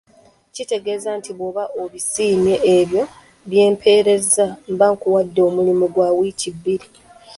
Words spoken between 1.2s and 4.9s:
bw'oba obisiimye ebyo bye mpeerezza, mba